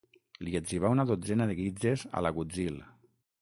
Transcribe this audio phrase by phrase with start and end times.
[0.45, 2.81] Li etzibà una dotzena de guitzes a l'agutzil.